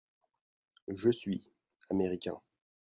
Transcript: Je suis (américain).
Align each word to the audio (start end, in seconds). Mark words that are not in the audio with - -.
Je 0.87 1.11
suis 1.11 1.47
(américain). 1.91 2.41